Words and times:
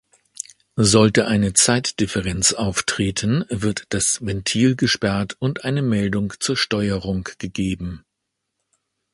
Sollte 0.81 1.27
eine 1.27 1.53
Zeitdifferenz 1.53 2.53
auftreten, 2.53 3.45
wird 3.51 3.83
das 3.89 4.25
Ventil 4.25 4.75
gesperrt 4.75 5.35
und 5.37 5.63
eine 5.63 5.83
Meldung 5.83 6.33
zur 6.39 6.57
Steuerung 6.57 7.23
gegeben. 7.37 8.03